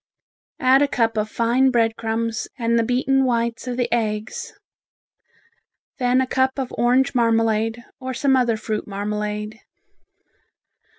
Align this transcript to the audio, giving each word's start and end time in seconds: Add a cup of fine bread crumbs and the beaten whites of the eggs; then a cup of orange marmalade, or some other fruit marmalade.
Add 0.59 0.81
a 0.81 0.87
cup 0.87 1.15
of 1.15 1.29
fine 1.29 1.69
bread 1.69 1.95
crumbs 1.95 2.47
and 2.57 2.79
the 2.79 2.83
beaten 2.83 3.23
whites 3.23 3.67
of 3.67 3.77
the 3.77 3.87
eggs; 3.93 4.51
then 5.99 6.21
a 6.21 6.25
cup 6.25 6.57
of 6.57 6.73
orange 6.75 7.13
marmalade, 7.13 7.85
or 7.99 8.15
some 8.15 8.35
other 8.35 8.57
fruit 8.57 8.87
marmalade. 8.87 9.59